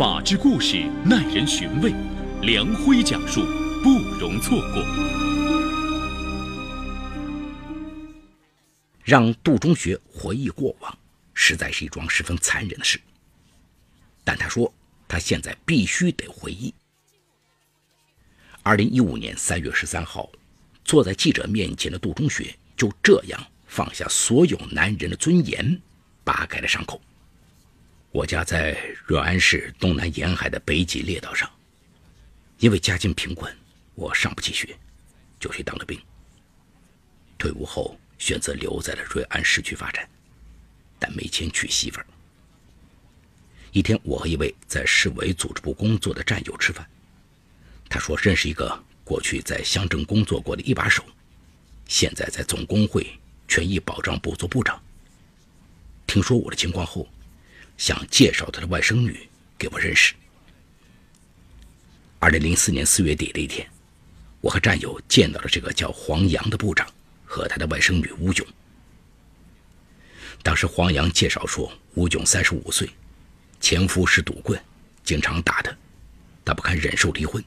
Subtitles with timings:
[0.00, 1.92] 法治故事耐人寻味，
[2.40, 3.42] 梁辉讲述
[3.82, 4.82] 不容错过。
[9.04, 10.98] 让杜中学回忆过往，
[11.34, 12.98] 实在是一桩十分残忍的事。
[14.24, 14.72] 但他说，
[15.06, 16.72] 他现在必须得回忆。
[18.62, 20.30] 二零一五年三月十三号，
[20.82, 25.78] 坐在记者面前的杜中学就这样放下所有男人的尊严，
[26.24, 26.98] 扒开了伤口。
[28.12, 31.48] 我家在瑞安市东南沿海的北极列岛上，
[32.58, 33.56] 因为家境贫困，
[33.94, 34.76] 我上不起学，
[35.38, 35.96] 就去当了兵。
[37.38, 40.08] 退伍后选择留在了瑞安市区发展，
[40.98, 42.06] 但没钱娶媳妇儿。
[43.70, 46.84] 一天，我和一位在市委组织部工作的战友吃饭，
[47.88, 51.04] 他说认识一个过去在乡镇工作过的一把手，
[51.86, 53.06] 现在在总工会
[53.46, 54.82] 权益保障部做部长。
[56.08, 57.08] 听说我的情况后。
[57.80, 60.12] 想介绍他的外甥女给我认识。
[62.18, 63.66] 二零零四年四月底的一天，
[64.42, 66.86] 我和战友见到了这个叫黄洋的部长
[67.24, 68.46] 和他的外甥女吴炯。
[70.42, 72.86] 当时黄洋介绍说，吴炯三十五岁，
[73.60, 74.62] 前夫是赌棍，
[75.02, 75.74] 经常打他，
[76.44, 77.42] 他不堪忍受离婚，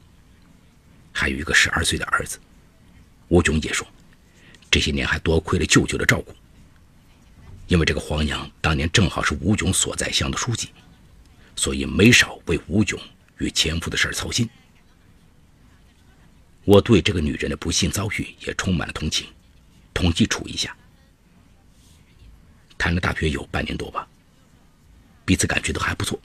[1.12, 2.40] 还有一个十二岁的儿子。
[3.28, 3.88] 吴炯也说，
[4.72, 6.34] 这些年还多亏了舅舅的照顾。
[7.67, 10.69] 因为这个黄洋当年正好是吴炯所在乡的书记，
[11.56, 13.00] 所以没少为吴炯
[13.38, 14.47] 与前夫的事儿操心。
[16.66, 19.28] 我对这个女人的不幸遭遇也充满了同情。
[19.94, 20.75] 统计处一下，
[22.78, 24.08] 谈了大约有半年多吧，
[25.23, 26.19] 彼此感觉都还不错。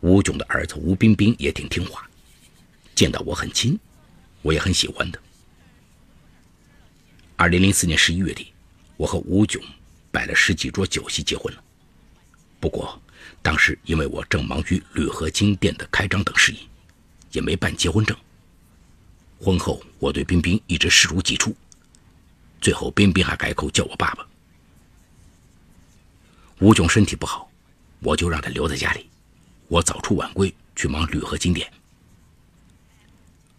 [0.00, 2.08] 吴炯的儿子吴彬彬也挺听话，
[2.94, 3.78] 见到我很亲，
[4.42, 5.20] 我也很喜欢的。
[7.36, 8.52] 二零零四年十一月底，
[8.96, 9.62] 我和吴炯。
[10.12, 11.64] 摆了十几桌酒席结婚了，
[12.60, 13.00] 不过
[13.40, 16.68] 当时因为我正忙于铝合金店的开张等事宜，
[17.32, 18.16] 也没办结婚证。
[19.40, 21.56] 婚后我对冰冰一直视如己出，
[22.60, 24.24] 最后冰冰还改口叫我爸爸。
[26.60, 27.50] 吴炯身体不好，
[28.00, 29.08] 我就让他留在家里，
[29.66, 31.68] 我早出晚归去忙铝合金店。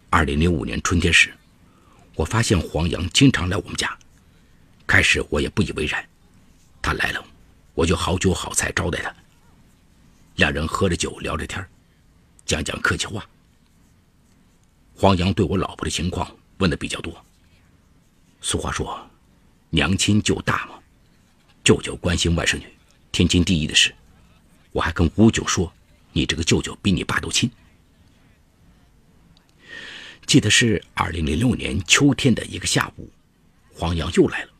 [0.08, 1.34] 二零零五年春天时，
[2.14, 3.98] 我发现黄洋经常来我们家，
[4.86, 6.08] 开始我也不以为然。
[6.84, 7.26] 他来了，
[7.72, 9.10] 我就好酒好菜招待他。
[10.36, 11.66] 两人喝着酒，聊着天
[12.44, 13.26] 讲讲客气话。
[14.94, 17.24] 黄洋对我老婆的情况问的比较多。
[18.42, 19.00] 俗话说，
[19.70, 20.74] 娘亲舅大嘛，
[21.64, 22.66] 舅舅关心外甥女，
[23.10, 23.94] 天经地义的事。
[24.70, 25.72] 我还跟吴九说，
[26.12, 27.50] 你这个舅舅比你爸都亲。
[30.26, 33.08] 记得是二零零六年秋天的一个下午，
[33.72, 34.50] 黄洋又来了。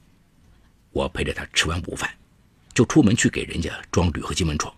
[0.94, 2.08] 我陪着他吃完午饭，
[2.72, 4.72] 就出门去给人家装铝合金门窗。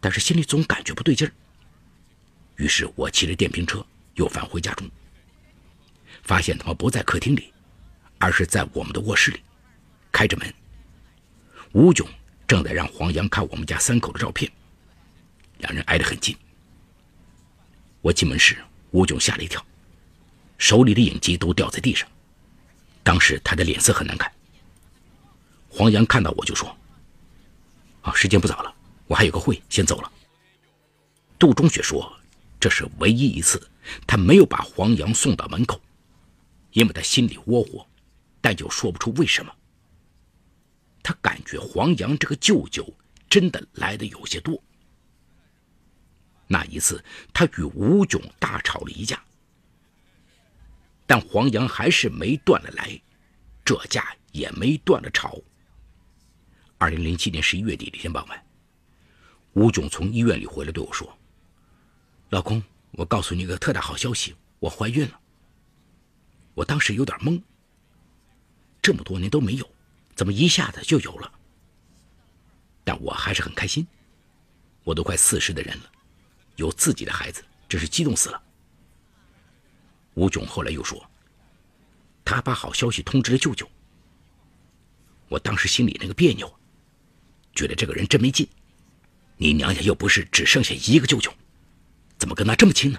[0.00, 1.32] 但是心里总感觉不对劲儿。
[2.56, 4.90] 于是我骑着电瓶车又返回家中，
[6.24, 7.52] 发现他们不在客厅里，
[8.18, 9.40] 而是在我们的卧室里，
[10.10, 10.52] 开着门。
[11.70, 12.04] 吴炯
[12.46, 14.50] 正在让黄洋看我们家三口的照片，
[15.58, 16.36] 两人挨得很近。
[18.00, 18.58] 我进门时，
[18.90, 19.64] 吴炯吓了一跳，
[20.58, 22.08] 手里的影机都掉在地上，
[23.04, 24.30] 当时他的脸色很难看。
[25.76, 26.68] 黄洋看到我就说
[28.02, 28.72] ：“啊，时间不早了，
[29.08, 30.12] 我还有个会，先走了。”
[31.36, 32.16] 杜中雪说
[32.60, 33.60] ：“这是唯一一次，
[34.06, 35.80] 他没有把黄洋送到门口，
[36.70, 37.84] 因为他心里窝火，
[38.40, 39.52] 但又说不出为什么。
[41.02, 42.86] 他感觉黄洋这个舅舅
[43.28, 44.62] 真的来的有些多。
[46.46, 49.20] 那一次，他与吴炯大吵了一架，
[51.04, 52.96] 但黄洋还是没断了来，
[53.64, 55.36] 这架也没断了吵。”
[56.78, 58.46] 二零零七年十一月底的一天傍晚，
[59.52, 61.16] 吴炯从医院里回来对我说
[62.30, 62.62] ：“老公，
[62.92, 65.20] 我告诉你个特大好消息，我怀孕了。”
[66.54, 67.40] 我当时有点懵，
[68.82, 69.70] 这么多年都没有，
[70.14, 71.32] 怎么一下子就有了？
[72.82, 73.86] 但我还是很开心。
[74.82, 75.90] 我都快四十的人了，
[76.56, 78.42] 有自己的孩子，真是激动死了。
[80.14, 81.02] 吴炯后来又说
[82.24, 83.66] ：“他把好消息通知了舅舅。”
[85.28, 86.52] 我当时心里那个别扭。
[87.54, 88.48] 觉得这个人真没劲，
[89.36, 91.32] 你娘家又不是只剩下一个舅舅，
[92.18, 92.98] 怎么跟他这么亲呢？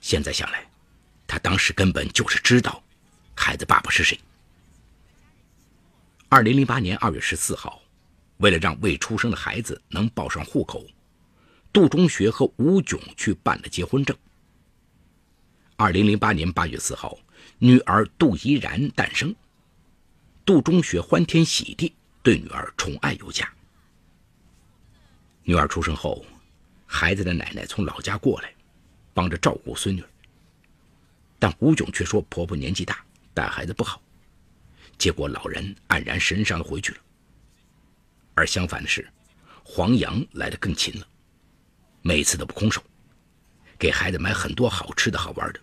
[0.00, 0.66] 现在想来，
[1.26, 2.82] 他当时根本就是知道
[3.34, 4.18] 孩子爸爸是谁。
[6.28, 7.82] 二零零八年二月十四号，
[8.38, 10.84] 为了让未出生的孩子能报上户口，
[11.72, 14.16] 杜中学和吴炯去办了结婚证。
[15.76, 17.18] 二零零八年八月四号，
[17.58, 19.34] 女儿杜怡然诞生，
[20.44, 21.92] 杜中学欢天喜地。
[22.26, 23.48] 对女儿宠爱有加，
[25.44, 26.26] 女儿出生后，
[26.84, 28.52] 孩子的奶奶从老家过来，
[29.14, 30.02] 帮着照顾孙女。
[31.38, 32.98] 但吴炯却说婆婆年纪大，
[33.32, 34.02] 带孩子不好，
[34.98, 36.98] 结果老人黯然神伤的回去了。
[38.34, 39.08] 而相反的是，
[39.62, 41.06] 黄洋来的更勤了，
[42.02, 42.82] 每次都不空手，
[43.78, 45.60] 给孩子买很多好吃的好玩的，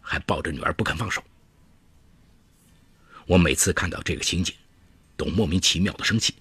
[0.00, 1.22] 还抱着女儿不肯放手。
[3.26, 4.54] 我每次看到这个情景，
[5.18, 6.32] 都莫名其妙的生气，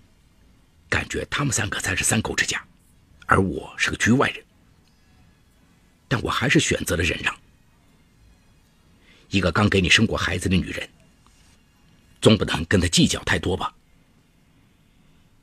[0.88, 2.64] 感觉他们三个才是三口之家，
[3.26, 4.42] 而我是个局外人。
[6.08, 7.36] 但我还是选择了忍让。
[9.30, 10.88] 一个刚给你生过孩子的女人，
[12.22, 13.74] 总不能跟他计较太多吧？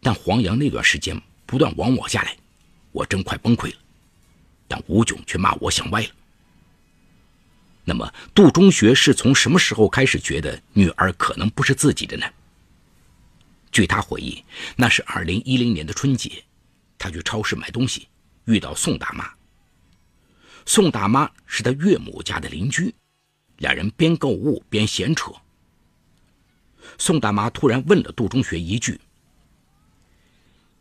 [0.00, 2.36] 但黄洋那段时间不断往我家来，
[2.92, 3.78] 我真快崩溃了。
[4.68, 6.08] 但吴炯却骂我想歪了。
[7.84, 12.26] 那么，杜中学是从什么时候开始觉得女儿可能不是自己的呢？
[13.74, 14.40] 据他回忆，
[14.76, 16.44] 那是二零一零年的春节，
[16.96, 18.06] 他去超市买东西，
[18.44, 19.28] 遇到宋大妈。
[20.64, 22.94] 宋大妈是他岳母家的邻居，
[23.56, 25.32] 两人边购物边闲扯。
[26.98, 29.00] 宋大妈突然问了杜中学一句：“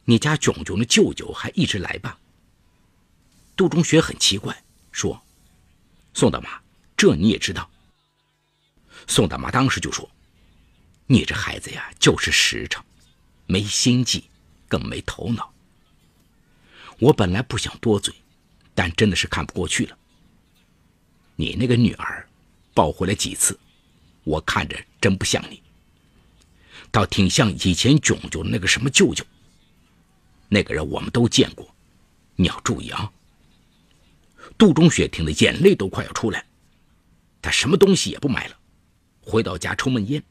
[0.06, 2.20] 你家囧囧的舅舅还一直来吧？”
[3.58, 4.56] 杜中学很奇怪，
[4.92, 5.20] 说
[6.14, 6.62] ：“宋大妈。”
[6.96, 7.68] 这你也知道。
[9.08, 10.08] 宋大妈当时就说
[11.08, 12.84] ：“你这孩子呀，就是实诚，
[13.46, 14.26] 没心计，
[14.68, 15.54] 更没头脑。”
[17.00, 18.14] 我本来不想多嘴，
[18.74, 19.98] 但真的是看不过去了。
[21.36, 22.28] 你那个女儿，
[22.74, 23.60] 抱回来几次，
[24.24, 25.62] 我看着真不像你，
[26.92, 29.26] 倒挺像以前炯炯那个什么舅舅。
[30.48, 31.76] 那个人我们都见过，
[32.36, 33.12] 你要注意啊。
[34.58, 36.46] 杜中雪听得眼泪都快要出来。
[37.42, 38.58] 他什么东西也不买了，
[39.22, 40.24] 回到家抽闷烟，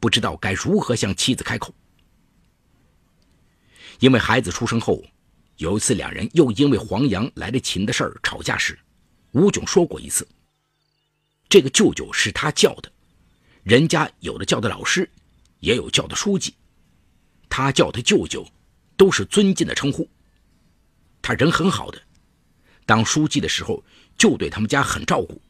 [0.00, 1.72] 不知道该如何向妻子开口。
[4.00, 5.04] 因为孩子出生后，
[5.58, 8.78] 有一次两人又因为黄洋来的勤的事儿吵架时，
[9.32, 10.26] 吴炯说过一次
[11.48, 12.90] ：“这个舅舅是他叫的，
[13.62, 15.08] 人家有的叫的老师，
[15.60, 16.54] 也有叫的书记，
[17.48, 18.46] 他叫他舅舅，
[18.96, 20.08] 都是尊敬的称呼。
[21.20, 22.00] 他人很好的，
[22.86, 23.84] 当书记的时候
[24.16, 25.40] 就对他们家很照顾。”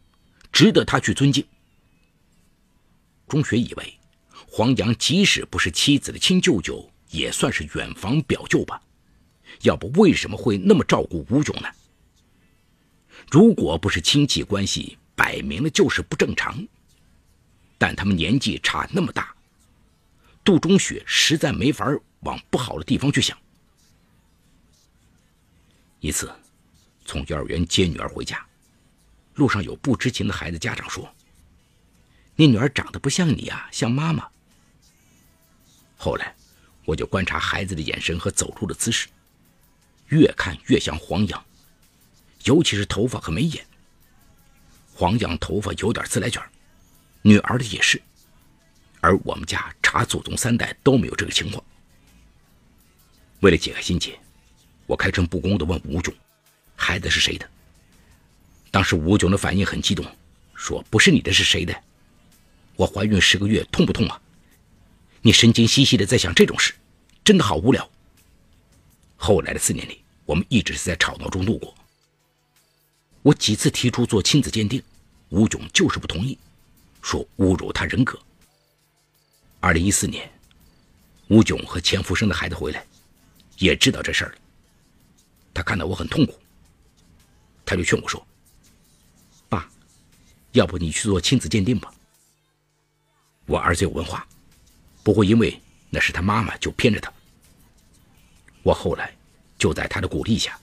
[0.52, 1.46] 值得他去尊敬。
[3.28, 3.99] 钟学以为，
[4.52, 8.82] 黄洋即使不是妻子的亲舅舅，也算是远房表舅吧？
[9.62, 11.68] 要不为什么会那么照顾吴炯呢？
[13.30, 16.66] 如果不是亲戚关系，摆明了就是不正常。
[17.78, 19.32] 但他们年纪差那么大，
[20.42, 21.86] 杜中雪实在没法
[22.20, 23.38] 往不好的地方去想。
[26.00, 26.28] 一次，
[27.04, 28.44] 从幼儿园接女儿回家。
[29.34, 31.08] 路上有不知情的孩子家长说
[32.34, 34.28] ：“你女儿长得不像你啊，像妈妈。”
[36.02, 36.34] 后来，
[36.86, 39.06] 我就观察孩子的眼神和走路的姿势，
[40.08, 41.44] 越看越像黄杨，
[42.44, 43.62] 尤其是头发和眉眼。
[44.94, 46.42] 黄杨头发有点自来卷，
[47.20, 48.00] 女儿的也是，
[49.02, 51.62] 而我们家查祖宗三代都没有这个情况。
[53.40, 54.18] 为了解开心结，
[54.86, 56.14] 我开诚布公地问吴炯
[56.76, 57.46] ：“孩子是谁的？”
[58.72, 60.02] 当时吴炯的反应很激动，
[60.54, 61.78] 说：“不是你的，是谁的？
[62.74, 64.18] 我怀孕十个月，痛不痛啊？
[65.22, 66.74] 你神经兮兮的在想这种事，
[67.24, 67.88] 真的好无聊。”
[69.16, 71.74] 后来的四年里，我们一直是在吵闹中度过。
[73.22, 74.82] 我几次提出做亲子鉴定，
[75.28, 76.38] 吴炯就是不同意，
[77.02, 78.18] 说侮辱他人格。
[79.60, 80.32] 二零一四年，
[81.28, 82.82] 吴炯和前夫生的孩子回来，
[83.58, 84.38] 也知道这事儿了。
[85.52, 86.32] 他看到我很痛苦，
[87.66, 88.26] 他就劝我说。
[89.50, 89.70] 爸
[90.52, 91.92] 要不你去做亲子鉴定吧。
[93.44, 94.26] 我儿子有文化，
[95.02, 97.12] 不会因为那是他妈妈就偏着他。
[98.62, 99.14] 我后来
[99.58, 100.58] 就在他的鼓励下，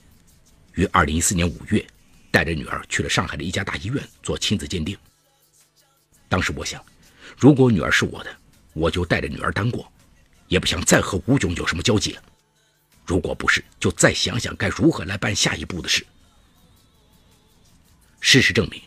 [0.74, 1.84] 于二零一四年五月
[2.30, 4.96] 带着女儿去了上海的一家大医院做亲子鉴定。
[6.28, 6.84] 当时我想，
[7.36, 8.36] 如果女儿是我的，
[8.72, 9.90] 我就带着女儿单过，
[10.46, 12.22] 也不想再和吴炯有什么交集了。
[13.04, 16.06] 如果不是，就再想想该如何来办下一步的事。
[18.20, 18.80] 事实证明。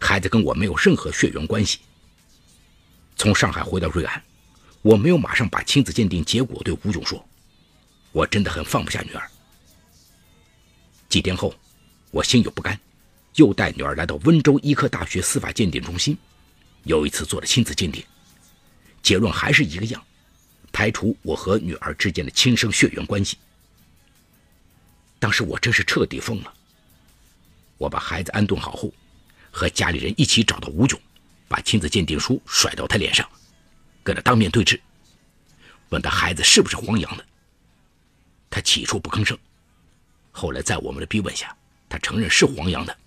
[0.00, 1.80] 孩子跟我没有任何血缘关系。
[3.16, 4.22] 从上海回到瑞安，
[4.88, 7.22] 我没有马上把亲子鉴定结果对吴炯说，
[8.10, 9.30] 我真的很放不下女儿。
[11.10, 11.54] 几天后，
[12.10, 12.80] 我心有不甘，
[13.34, 16.16] 又带女儿来到温州医科大学司法鉴定中心，
[16.84, 18.02] 又一次做了亲子鉴定，
[19.02, 20.02] 结论还是一个样，
[20.72, 23.36] 排除我和女儿之间的亲生血缘关系。
[25.18, 26.54] 当时我真是彻底疯了。
[27.76, 28.90] 我把孩子安顿好后。
[29.50, 30.98] 和家里人一起找到吴炯，
[31.46, 33.28] 把亲子鉴定书甩到他脸上，
[34.08, 34.80] 跟他当面对质，
[35.90, 37.26] 问他孩子是不是黄洋的。
[38.48, 39.36] 他起初不吭声，
[40.32, 41.54] 后来在我们的逼问下，
[41.90, 42.98] 他承认是黄洋的。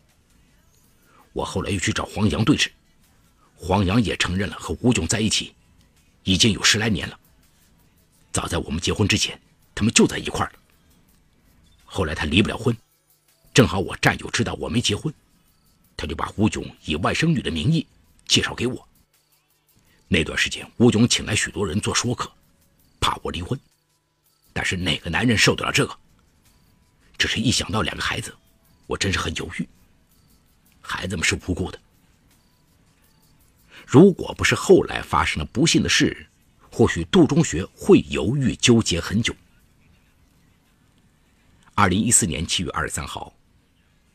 [1.34, 2.72] 我后来又去找黄洋对质，
[3.56, 5.56] 黄洋也承认了和吴炯在一起
[6.22, 7.20] 已经有十来年了。
[8.32, 9.42] 早在我们结婚之前，
[9.74, 10.60] 他们就在一块儿了。
[11.84, 12.78] 后来他离不了婚，
[13.56, 15.12] 正好我战友知道我没结婚，
[15.98, 17.88] 他就把吴炯以外甥女的名义
[18.28, 18.88] 介绍给我。
[20.14, 22.30] 那段时间，吴炯请来许多人做说客，
[23.00, 23.58] 怕我离婚。
[24.52, 25.98] 但是哪个男人受得了这个？
[27.18, 28.36] 只是一想到两个孩子，
[28.88, 29.66] 我真是很犹豫。
[30.82, 31.80] 孩子们是无辜的，
[33.88, 36.28] 如果不是后来发生了不幸的事，
[36.70, 39.34] 或许杜中学会犹豫纠结很久。
[41.74, 43.34] 二零一四年七月二十三号，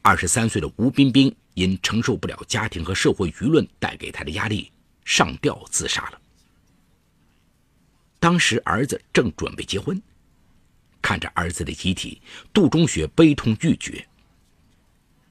[0.03, 4.71] 二十三岁的吴彬彬因承受不了家庭和社会舆论带给他的压力，
[5.07, 6.21] 上吊自杀了。
[8.19, 9.99] 当时儿子正准备结婚。
[11.01, 12.21] 看着儿子的遗体，
[12.53, 14.05] 杜中学悲痛欲绝。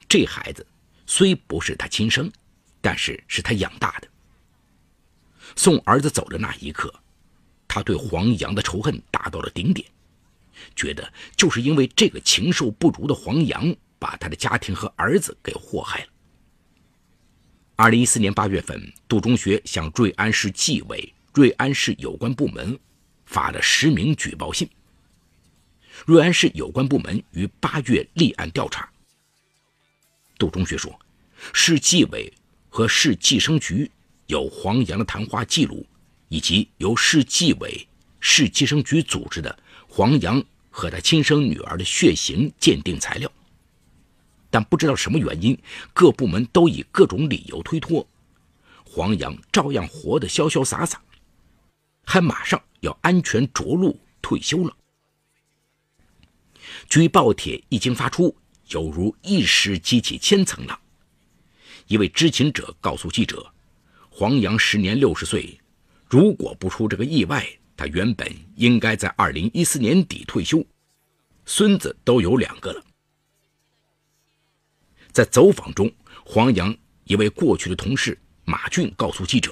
[0.07, 0.65] 这孩子
[1.05, 2.31] 虽不是他亲生，
[2.79, 4.07] 但是是他养大的。
[5.57, 6.93] 送儿子走的那一刻，
[7.67, 9.85] 他对黄洋的仇恨达到了顶点，
[10.77, 16.07] 觉得就是因为这个禽兽不如的黄洋，把他的家庭和儿子给祸害了。
[17.77, 22.79] 二零一四年八月份，杜中学向瑞安市纪委、瑞安市有关部门
[23.25, 24.69] 发了实名举报信。
[26.05, 28.89] 瑞安市有关部门于八月立案调查。
[30.37, 30.97] 杜中学说，
[31.51, 32.31] 市纪委
[32.69, 33.91] 和市计生局
[34.27, 35.85] 有黄洋的谈话记录，
[36.29, 37.85] 以及由市纪委、
[38.21, 43.29] 市计生局组织的黄洋和他亲生女儿的血型鉴定材料。
[44.55, 45.59] 但不知道什么原因，
[45.93, 48.07] 各部门都以各种理由推脱，
[48.85, 51.01] 黄洋照样活得潇潇洒洒，
[52.05, 54.73] 还马上要安全着陆退休了。
[56.87, 58.33] 举报帖一经发出，
[58.69, 60.79] 犹如一石激起千层浪。
[61.87, 63.51] 一位知情者告诉记者
[64.09, 65.59] ：“黄洋时年六十岁，
[66.09, 67.45] 如果不出这个意外，
[67.75, 70.65] 他原本应该在二零一四年底退休，
[71.45, 72.81] 孙子都有两个了。”
[75.15, 75.89] 在走访中，
[76.25, 79.49] 黄洋一位过去的同事马俊告诉记者：“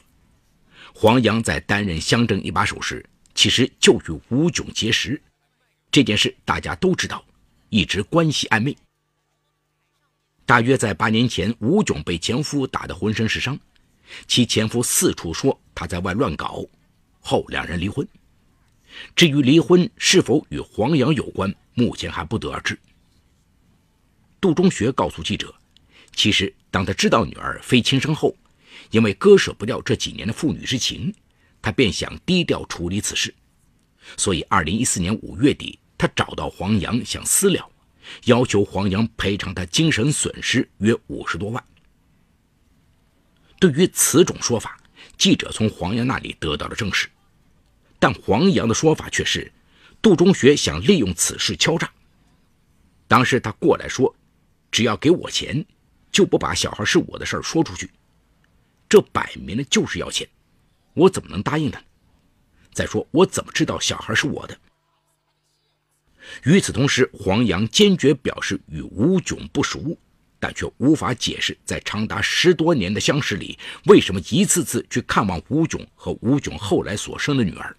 [0.94, 3.02] 黄洋在担任乡镇一把手时，
[3.34, 5.22] 其实就与吴炯结识。”
[5.90, 7.24] 这件事大家都知道，
[7.70, 8.76] 一直关系暧昧。
[10.46, 13.58] 大约在八年前，吴炯被前夫打得浑身是伤，
[14.28, 16.62] 其前夫四处说他在外乱搞，
[17.22, 18.06] 后两人离婚。
[19.16, 22.78] 至于离婚是否与黄洋有关，目前还不得而知。
[24.44, 25.56] 杜中学告诉记者，
[26.14, 28.36] 其实当他知道女儿非亲生后，
[28.92, 31.16] 因为割舍不掉这几年的父女之情，
[31.62, 33.34] 他便想低调处理此事，
[34.18, 35.80] 所以二零一四年五月底。
[35.98, 37.66] 他找到黄洋想私了，
[38.26, 41.64] 要求黄洋赔偿他精神损失约五十多万。
[43.58, 44.78] 对于此种说法，
[45.18, 47.08] 记者从黄洋那里得到了证实，
[47.98, 49.50] 但黄洋的说法却是
[50.02, 51.90] 杜中学想利用此事敲诈。
[53.08, 54.14] 当时他过来说，
[54.74, 55.64] 只要给我钱，
[56.12, 57.90] 就不把小孩是我的事儿说出去。
[58.90, 60.28] 这摆明了就是要钱，
[60.96, 61.80] 我怎么能答应他？
[62.74, 64.58] 再说我怎么知道小孩是我的？
[66.44, 69.96] 与此同时，黄洋坚决表示与吴炯不熟，
[70.40, 77.78] 但却无法解释，在长达十多年的相识里，为什么一次次去看望吴炯和吴炯后来所生的女儿。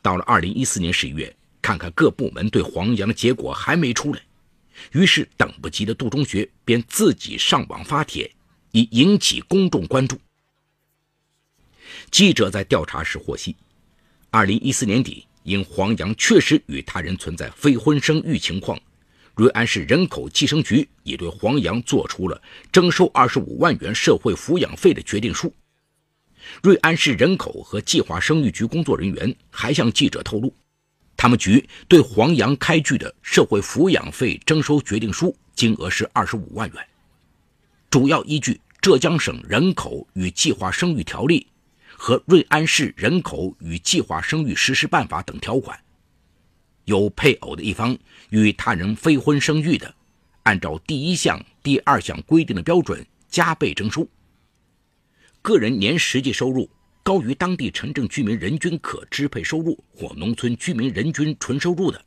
[0.00, 4.22] 到了二零一四年十一月，看看各部门对黄洋的结果还没出来，
[4.92, 8.30] 于是等不及的杜中学便自己上网发帖，
[8.72, 10.18] 以引起公众关注。
[12.10, 13.56] 记者在调查时获悉，
[14.30, 15.26] 二零一四年底。
[15.44, 18.80] 因黄洋确实与他人存在非婚生育情况，
[19.34, 25.52] 瑞安市人口计生局已对黄洋作出了征收二十五万元社会抚养费的决定书。
[26.62, 30.54] 瑞安市人口和计划生育局工作人员还向记者透露，
[31.22, 36.84] 他们局对黄洋开具的社会抚养费征收决定书金额是二十五万元，
[37.88, 41.46] 主要依据浙江省人口与计划生育条例。
[41.96, 45.78] 和瑞安市人口与计划生育实施办法等条款，
[46.86, 47.96] 有配偶的一方
[48.30, 49.94] 与他人非婚生育的，
[50.42, 54.08] 按照第一项、第二项规定的标准加倍征收。
[55.40, 56.68] 个人年实际收入
[57.02, 62.04] 高于当地城镇居民人均可支配收入或农村居民人均纯收入的，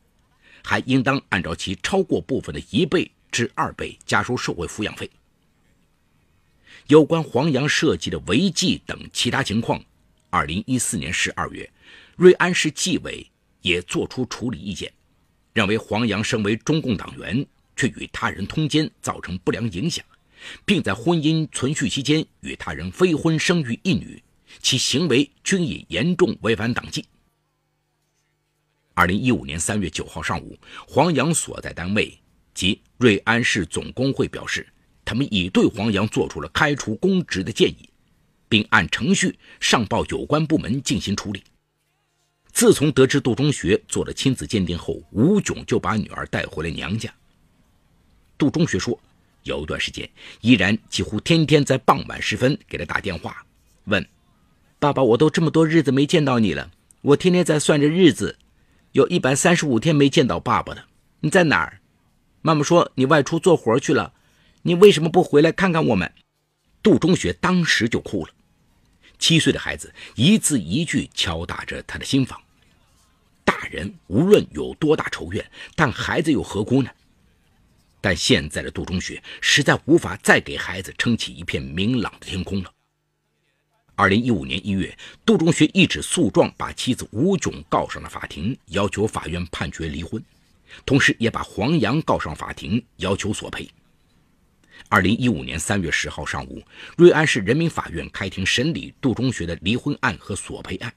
[0.63, 5.09] 还应当按照其超过部分的一倍至二倍加收社会抚养费。
[6.87, 9.83] 有关黄洋涉及的违纪等其他情况，
[10.29, 11.69] 二零一四年十二月，
[12.15, 13.25] 瑞安市纪委
[13.61, 14.91] 也作出处理意见。
[15.53, 20.05] 认为黄洋身为中共党员，却与他人通奸，造成不良影响，
[20.63, 24.21] 并在婚姻存续期间与他人非婚生育一女，
[24.61, 27.05] 其行为均已严重违反党纪。
[28.93, 30.57] 二零一五年三月九号上午，
[30.87, 32.17] 黄洋所在单位
[32.53, 34.65] 及瑞安市总工会表示，
[35.03, 37.89] 他们已对黄洋做出了开除公职的建议，
[38.47, 41.43] 并按程序上报有关部门进行处理。
[42.53, 47.13] 自从得知杜中学做了亲子鉴定后，吴炯就把女儿带回了娘家。
[48.37, 48.97] 杜中学说，
[49.43, 50.09] 有一段时间，
[50.39, 53.45] 依然几乎天天在傍晚时分给他打电话，
[53.83, 54.01] 问
[54.93, 58.37] ：“爸爸，我都这么多日子没见到你了，我天天在算着日子。”
[58.93, 60.85] 有一百三十五天没见到爸爸了，
[61.19, 61.81] 你在哪儿？
[62.41, 64.13] 妈妈说你外出做活去了，
[64.61, 66.09] 你为什么不回来看看我们？
[66.81, 68.31] 杜中学当时就哭了。
[69.19, 72.39] 七岁的孩子一字一句敲打着他的心房。
[73.43, 76.89] 大人无论有多大仇怨，但孩子又何辜呢？
[77.99, 82.71] 但现在的杜中学实在无法再给孩子撑起一片明朗的天空了。
[83.97, 84.93] 二零一五年一月，
[85.25, 90.21] 杜中学一纸诉状把妻子吴炯告上了法庭，要求法院判决离婚，
[90.85, 93.69] 同时也把黄洋告上法庭，要求索赔。
[94.89, 96.61] 二零一五年三月十号上午，
[96.97, 100.93] 瑞安市人民法院开庭审理杜中学的离婚案和索赔案。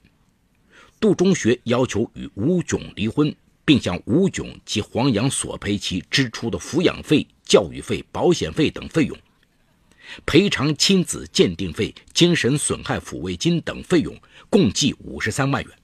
[0.98, 3.32] 杜中学要求与吴炯离婚，
[3.64, 9.16] 并向吴炯及黄洋索赔其支出的抚养费、教育费、保险费等费用。
[10.26, 14.16] 赔偿亲子鉴定费、精神损害抚慰金等费用
[14.48, 15.78] 共计五十三万元。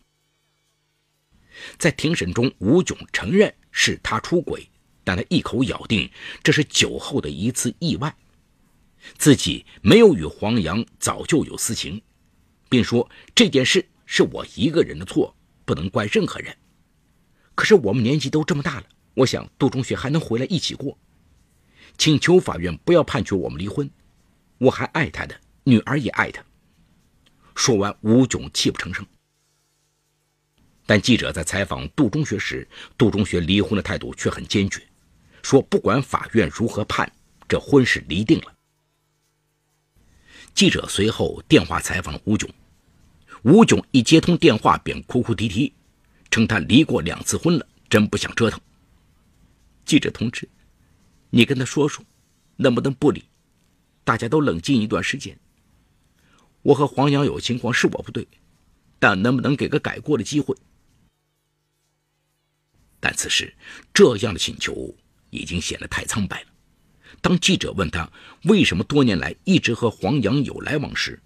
[1.78, 4.68] 在庭审中，吴炯承认是他出轨，
[5.04, 6.10] 但他一口咬定
[6.42, 8.14] 这是酒后的一次意外，
[9.16, 12.02] 自己没有与黄洋早就有私情，
[12.68, 16.56] 并说这件事是我一个人的错，不能怪任何人。
[17.54, 20.98] 可是我们年纪都这么大了，我想杜中学还能回来一起过，
[21.96, 23.88] 请求法院不要判决我们离婚。
[24.64, 26.42] 我还爱他的女儿，也爱他。
[27.55, 29.05] 说完，吴炯泣不成声。
[30.87, 34.83] 但记者在采访杜中学时，杜中学离婚的态度却很坚决，
[35.42, 37.11] 说不管法院如何判，
[37.46, 38.55] 这婚事离定了。
[40.55, 42.50] 记者随后电话采访了吴炯，
[43.42, 45.74] 吴炯一接通电话便哭哭啼啼，
[46.31, 48.59] 称他离过两次婚了，真不想折腾。
[49.85, 50.48] 记者同志，
[51.29, 52.03] 你跟他说说，
[52.57, 53.22] 能不能不离？
[54.04, 55.36] 大家都冷静一段时间。
[56.62, 58.26] 我和黄洋有情况是我不对，
[58.98, 60.56] 但能不能给个改过的机会？
[63.00, 63.52] 但此时
[63.92, 64.94] 这样的请求
[65.28, 66.46] 已经显得太苍白了。
[67.20, 68.10] 当记者问他
[68.44, 71.20] 为什么多年来一直和黄洋有来往时，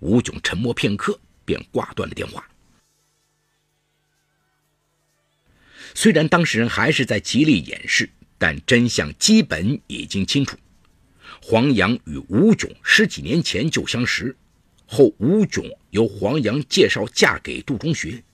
[0.00, 2.46] 吴炯沉默片刻，便挂断了电话。
[5.94, 10.58] 虽然当事人还是在极力掩饰，但真相基本已经清楚。
[11.46, 14.34] 黄洋与吴炯十几年前就相识，
[14.86, 18.24] 后吴炯由黄洋介绍嫁给杜中学，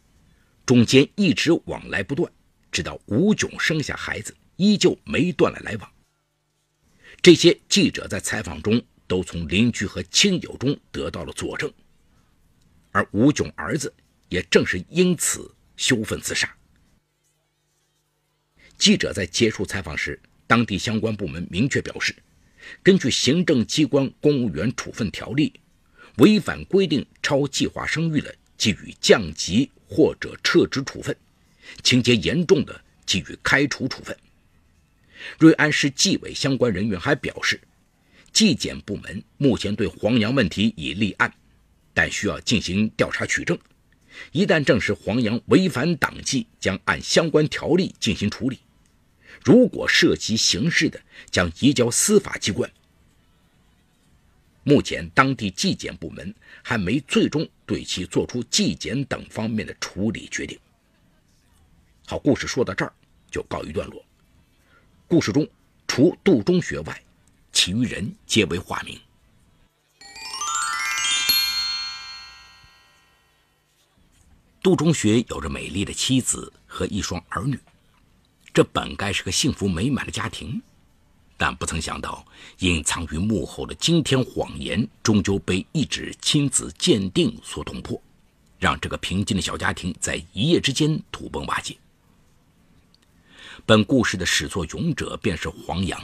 [0.64, 2.30] 中间一直往来不断，
[2.70, 5.92] 直到吴炯生下孩子，依旧没断了来往。
[7.20, 11.68] 这些记者在采访中都从邻居和亲友中得到了佐证，
[12.92, 13.92] 而吴炯儿子
[14.28, 16.48] 也正是因此羞愤自杀。
[18.78, 22.14] 记者在结束采访时，当地相关部门明确表示。
[22.82, 25.52] 根据行政机关公务员处分条例，
[26.16, 31.14] 违反规定超计划生育的，给予降级或者撤职处分；
[31.82, 34.16] 情节严重的，给予开除处分。
[35.38, 37.60] 瑞安市纪委相关人员还表示，
[38.32, 41.32] 纪检部门目前对黄洋问题已立案，
[41.92, 43.58] 但需要进行调查取证。
[44.32, 48.58] 一旦证实黄洋违反党纪，将按相关条例进行处理。
[49.44, 51.00] 如果涉及刑事的，
[51.30, 52.70] 将移交司法机关。
[54.62, 60.58] 目前，当地纪检部门还没最终对其做出纪检等方面的处理决定。
[62.06, 62.92] 好，故事说到这儿
[63.30, 64.04] 就告一段落。
[65.08, 65.48] 故事中，
[65.88, 67.02] 除杜中学外，
[67.52, 69.00] 其余人皆为化名。
[74.62, 77.58] 杜中学有着美丽的妻子和一双儿女。
[78.60, 80.60] 这本该是个幸福美满的家庭，
[81.38, 82.22] 但不曾想到，
[82.58, 87.98] 隐藏于幕后的惊天谎言，终究被一纸亲子鉴定所捅破，
[88.58, 91.74] 让这个平静的小家庭在一夜之间土崩瓦解。
[93.64, 95.98] 本故事的始作俑者便是黄洋，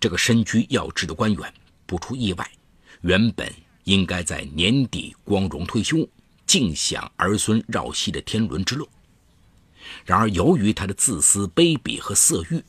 [0.00, 1.52] 这个身居要职的官员，
[1.84, 2.50] 不出意外，
[3.02, 3.52] 原本
[3.84, 6.08] 应该在年底光荣退休，
[6.46, 8.88] 尽享儿孙绕膝的天伦之乐。
[10.04, 12.62] 然而，由于他的自私、卑鄙和色欲，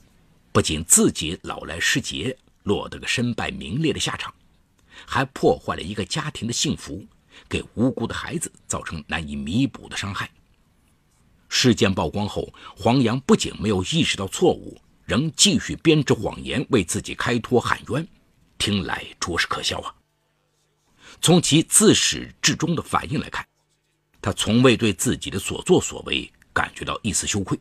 [0.52, 4.34] 不仅自己老来失节，落得个身败名裂的下场，
[5.06, 7.06] 还破坏了一个家庭的幸福，
[7.48, 10.30] 给无辜的孩子造成难以弥补的伤害。
[11.48, 18.08] 事件曝光后，黄洋不仅没有意识到错误，仍继续编织谎言为自己开脱喊冤，
[18.58, 19.96] 听来着实可笑啊！
[21.22, 23.44] 从其自始至终的反应来看，
[24.22, 27.58] 他从未对自己的所作所为感觉到一丝羞愧。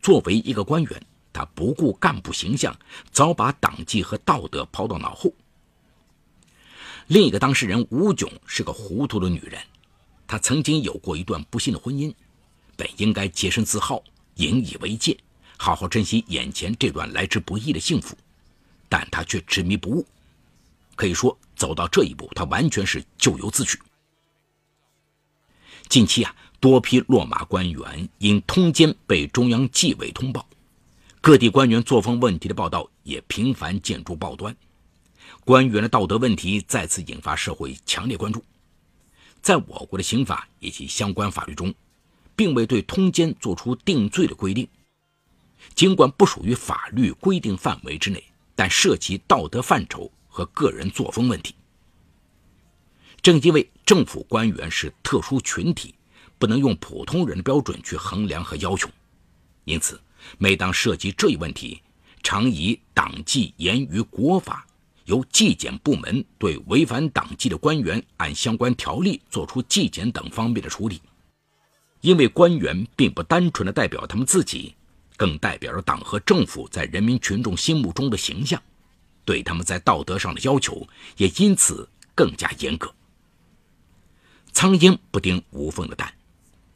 [0.00, 2.74] 作为一个官员，他不顾干部形象，
[3.12, 5.30] 早把党纪和道德抛到脑后。
[7.08, 9.60] 另一个当事人吴炯是个糊涂的女人，
[10.26, 12.10] 她曾经有过一段不幸的婚姻，
[12.74, 14.02] 本应该洁身自好，
[14.36, 15.14] 引以为戒，
[15.58, 18.16] 好好珍惜眼前这段来之不易的幸福，
[18.88, 20.06] 但她却执迷不悟。
[20.96, 23.78] 可以说，走到这一步，她完全是咎由自取。
[25.90, 30.48] 近期啊，多批落马官员因通奸被中央纪委通报，
[31.20, 34.56] 各地官员作风问题的报道也频繁见诸报端。
[35.44, 38.42] 官员的道德问题再次引发社会强烈关注。
[39.42, 41.74] 在我国的刑法以及相关法律中，
[42.34, 44.66] 并未对通奸作出定罪的规定。
[45.74, 48.24] 尽管不属于法律规定范围之内，
[48.54, 51.54] 但涉及道德范畴和个人作风问题。
[53.20, 55.94] 正因为政府官员是特殊群体，
[56.38, 58.88] 不能用普通人的标准去衡量和要求，
[59.64, 60.00] 因此，
[60.38, 61.80] 每当涉及这一问题，
[62.22, 64.66] 常以党纪严于国法。
[65.06, 70.98] 由纪检部门对违反党纪的官员按相关条例作出纪检等方面的处理，
[72.00, 74.74] 因为官员并不单纯的代表他们自己，
[75.18, 78.58] 更代表着党和政府在人民群众心目中的形象，
[79.26, 82.90] 对他们在道德上的要求也因此更加严格。
[84.54, 86.10] 苍蝇不叮无缝的蛋，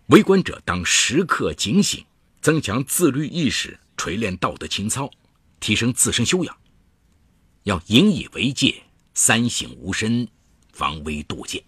[0.09, 2.03] 为官者当时刻警醒，
[2.41, 5.11] 增强自律意识，锤炼道德情操，
[5.61, 6.57] 提升自身修养。
[7.65, 10.27] 要引以为戒，三省吾身，
[10.73, 11.63] 防微杜渐。